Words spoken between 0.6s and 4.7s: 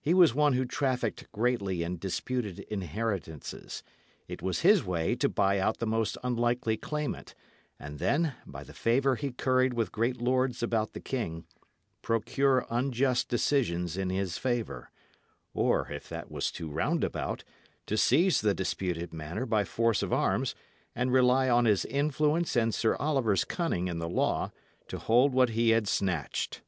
trafficked greatly in disputed inheritances; it was